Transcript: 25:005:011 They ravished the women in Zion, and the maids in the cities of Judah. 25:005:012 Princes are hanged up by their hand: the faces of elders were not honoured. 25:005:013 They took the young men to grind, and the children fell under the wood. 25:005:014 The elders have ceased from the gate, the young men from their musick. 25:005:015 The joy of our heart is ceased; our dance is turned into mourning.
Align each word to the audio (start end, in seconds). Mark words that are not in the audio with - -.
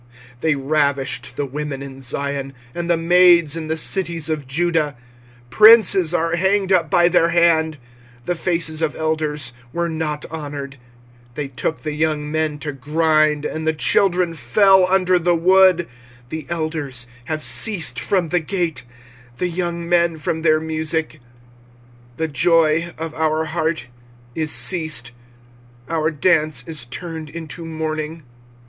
25:005:011 0.39 0.39
They 0.39 0.55
ravished 0.55 1.35
the 1.35 1.45
women 1.45 1.83
in 1.83 1.99
Zion, 2.01 2.53
and 2.73 2.89
the 2.89 2.97
maids 2.97 3.55
in 3.55 3.67
the 3.67 3.77
cities 3.77 4.29
of 4.31 4.47
Judah. 4.47 4.95
25:005:012 5.49 5.49
Princes 5.51 6.11
are 6.15 6.35
hanged 6.37 6.71
up 6.71 6.89
by 6.89 7.07
their 7.07 7.29
hand: 7.29 7.77
the 8.25 8.33
faces 8.33 8.81
of 8.81 8.95
elders 8.95 9.53
were 9.71 9.89
not 9.89 10.25
honoured. 10.31 10.77
25:005:013 11.35 11.35
They 11.35 11.47
took 11.49 11.83
the 11.83 11.93
young 11.93 12.31
men 12.31 12.57
to 12.57 12.71
grind, 12.71 13.45
and 13.45 13.67
the 13.67 13.73
children 13.73 14.33
fell 14.33 14.87
under 14.89 15.19
the 15.19 15.35
wood. 15.35 15.87
25:005:014 16.29 16.29
The 16.29 16.45
elders 16.49 17.07
have 17.25 17.43
ceased 17.43 17.99
from 17.99 18.29
the 18.29 18.39
gate, 18.39 18.83
the 19.37 19.49
young 19.49 19.87
men 19.87 20.17
from 20.17 20.41
their 20.41 20.59
musick. 20.59 21.19
25:005:015 22.17 22.17
The 22.17 22.27
joy 22.27 22.93
of 22.97 23.13
our 23.13 23.45
heart 23.45 23.85
is 24.33 24.51
ceased; 24.51 25.11
our 25.87 26.09
dance 26.09 26.63
is 26.65 26.85
turned 26.85 27.29
into 27.29 27.63
mourning. 27.67 28.23